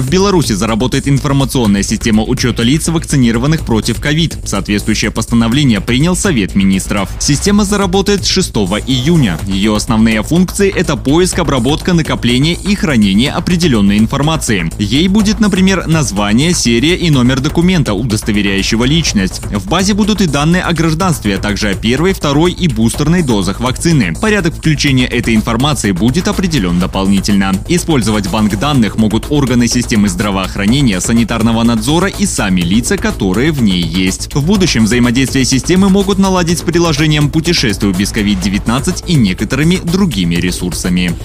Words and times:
В 0.00 0.08
Беларуси 0.08 0.54
заработает 0.54 1.06
информационная 1.08 1.82
система 1.82 2.22
учета 2.22 2.62
лиц, 2.62 2.88
вакцинированных 2.88 3.66
против 3.66 4.00
ковид. 4.00 4.34
Соответствующее 4.46 5.10
постановление 5.10 5.82
принял 5.82 6.16
Совет 6.16 6.54
министров. 6.54 7.10
Система 7.18 7.66
заработает 7.66 8.24
с 8.24 8.28
6 8.28 8.50
июня. 8.86 9.38
Ее 9.46 9.76
основные 9.76 10.22
функции– 10.22 10.72
это 10.74 10.96
поиск, 10.96 11.38
обработка, 11.38 11.92
накопление 11.92 12.54
и 12.54 12.74
хранение 12.74 13.30
определенной 13.30 13.98
информации. 13.98 14.72
Ей 14.78 15.06
будет, 15.06 15.38
например, 15.38 15.86
название, 15.86 16.54
серия 16.54 16.96
и 16.96 17.10
номер 17.10 17.40
документа, 17.40 17.92
удостоверяющего 17.92 18.84
личность. 18.84 19.42
В 19.52 19.68
базе 19.68 19.92
будут 19.92 20.22
и 20.22 20.26
данные 20.26 20.62
о 20.62 20.72
гражданстве, 20.72 21.36
а 21.36 21.38
также 21.38 21.68
о 21.68 21.74
первой, 21.74 22.14
второй 22.14 22.52
и 22.52 22.68
бустерной 22.68 23.22
дозах 23.22 23.60
вакцины. 23.60 24.14
Порядок 24.18 24.54
включения 24.54 25.06
этой 25.06 25.34
информации 25.34 25.92
будет 25.92 26.26
определен 26.26 26.80
дополнительно. 26.80 27.52
Использовать 27.68 28.28
банк 28.30 28.58
данных 28.58 28.96
могут 28.96 29.26
органы 29.28 29.68
системы 29.68 29.89
системы 29.90 30.08
здравоохранения, 30.08 31.00
санитарного 31.00 31.64
надзора 31.64 32.06
и 32.06 32.24
сами 32.24 32.60
лица, 32.60 32.96
которые 32.96 33.50
в 33.50 33.60
ней 33.60 33.82
есть. 33.82 34.32
В 34.32 34.46
будущем 34.46 34.84
взаимодействие 34.84 35.44
системы 35.44 35.88
могут 35.88 36.16
наладить 36.16 36.60
с 36.60 36.62
приложением 36.62 37.28
«Путешествую 37.28 37.92
без 37.92 38.12
COVID-19» 38.12 39.06
и 39.08 39.14
некоторыми 39.16 39.78
другими 39.78 40.36
ресурсами. 40.36 41.16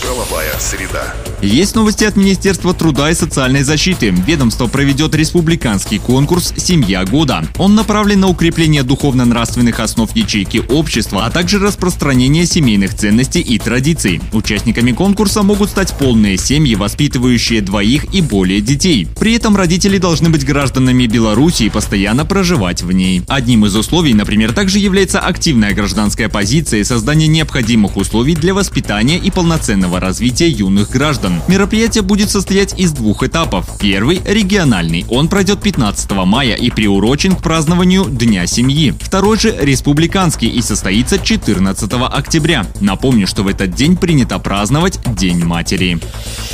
Правовая 0.00 0.56
среда. 0.60 1.12
Есть 1.44 1.74
новости 1.74 2.04
от 2.04 2.16
Министерства 2.16 2.72
труда 2.72 3.10
и 3.10 3.14
социальной 3.14 3.64
защиты. 3.64 4.14
Ведомство 4.26 4.66
проведет 4.66 5.14
республиканский 5.14 5.98
конкурс 5.98 6.54
«Семья 6.56 7.04
года». 7.04 7.44
Он 7.58 7.74
направлен 7.74 8.20
на 8.20 8.28
укрепление 8.28 8.82
духовно-нравственных 8.82 9.78
основ 9.78 10.10
ячейки 10.16 10.62
общества, 10.70 11.26
а 11.26 11.30
также 11.30 11.58
распространение 11.58 12.46
семейных 12.46 12.94
ценностей 12.94 13.40
и 13.40 13.58
традиций. 13.58 14.22
Участниками 14.32 14.92
конкурса 14.92 15.42
могут 15.42 15.68
стать 15.68 15.92
полные 15.98 16.38
семьи, 16.38 16.74
воспитывающие 16.76 17.60
двоих 17.60 18.06
и 18.14 18.22
более 18.22 18.62
детей. 18.62 19.06
При 19.20 19.34
этом 19.34 19.54
родители 19.54 19.98
должны 19.98 20.30
быть 20.30 20.46
гражданами 20.46 21.06
Беларуси 21.06 21.64
и 21.64 21.70
постоянно 21.70 22.24
проживать 22.24 22.82
в 22.82 22.90
ней. 22.90 23.22
Одним 23.28 23.66
из 23.66 23.76
условий, 23.76 24.14
например, 24.14 24.54
также 24.54 24.78
является 24.78 25.20
активная 25.20 25.74
гражданская 25.74 26.30
позиция 26.30 26.80
и 26.80 26.84
создание 26.84 27.28
необходимых 27.28 27.98
условий 27.98 28.34
для 28.34 28.54
воспитания 28.54 29.18
и 29.18 29.30
полноценного 29.30 30.00
развития 30.00 30.48
юных 30.48 30.90
граждан. 30.90 31.33
Мероприятие 31.48 32.02
будет 32.02 32.30
состоять 32.30 32.78
из 32.78 32.92
двух 32.92 33.22
этапов. 33.22 33.66
Первый– 33.78 34.22
региональный. 34.24 35.04
Он 35.08 35.28
пройдет 35.28 35.62
15 35.62 36.10
мая 36.24 36.54
и 36.54 36.70
приурочен 36.70 37.36
к 37.36 37.42
празднованию 37.42 38.04
Дня 38.04 38.46
семьи. 38.46 38.94
Второй 39.00 39.38
же– 39.38 39.56
республиканский 39.60 40.48
и 40.48 40.62
состоится 40.62 41.18
14 41.18 41.90
октября. 41.92 42.66
Напомню, 42.80 43.26
что 43.26 43.42
в 43.42 43.48
этот 43.48 43.74
день 43.74 43.96
принято 43.96 44.38
праздновать 44.38 44.98
День 45.14 45.44
матери. 45.44 45.98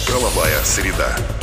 Правовая 0.06 0.62
среда. 0.64 1.16